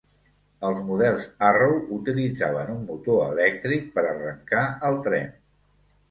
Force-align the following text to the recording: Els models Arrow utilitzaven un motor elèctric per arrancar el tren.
Els 0.67 0.77
models 0.85 1.25
Arrow 1.49 1.73
utilitzaven 1.97 2.71
un 2.75 2.79
motor 2.87 3.19
elèctric 3.25 3.85
per 3.97 4.05
arrancar 4.13 4.63
el 4.89 4.97
tren. 5.09 5.29